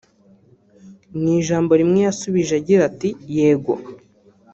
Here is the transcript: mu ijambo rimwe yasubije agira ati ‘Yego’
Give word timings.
mu 1.19 1.27
ijambo 1.39 1.71
rimwe 1.79 1.99
yasubije 2.07 2.53
agira 2.59 2.81
ati 2.89 3.09
‘Yego’ 3.37 3.73